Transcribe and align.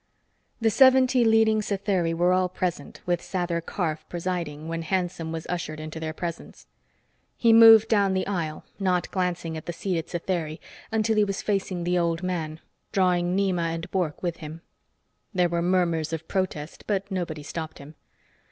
The 0.59 0.71
seventy 0.71 1.23
leading 1.23 1.61
Satheri 1.61 2.11
were 2.11 2.33
all 2.33 2.49
present, 2.49 3.01
with 3.05 3.21
Sather 3.21 3.63
Karf 3.63 4.03
presiding, 4.09 4.67
when 4.67 4.81
Hanson 4.81 5.31
was 5.31 5.45
ushered 5.47 5.79
into 5.79 5.99
their 5.99 6.11
presence. 6.11 6.65
He 7.37 7.53
moved 7.53 7.87
down 7.87 8.15
the 8.15 8.25
aisle, 8.25 8.65
not 8.79 9.11
glancing 9.11 9.55
at 9.57 9.67
the 9.67 9.73
seated 9.73 10.07
Satheri, 10.07 10.57
until 10.91 11.17
he 11.17 11.23
was 11.23 11.43
facing 11.43 11.83
the 11.83 11.99
old 11.99 12.23
man, 12.23 12.59
drawing 12.91 13.35
Nema 13.37 13.71
and 13.75 13.91
Bork 13.91 14.23
with 14.23 14.37
him. 14.37 14.61
There 15.35 15.49
were 15.49 15.61
murmurs 15.61 16.11
of 16.11 16.27
protest, 16.27 16.85
but 16.87 17.11
nobody 17.11 17.43
stopped 17.43 17.77
him. 17.77 17.93